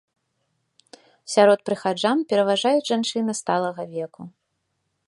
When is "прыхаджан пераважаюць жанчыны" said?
1.71-3.31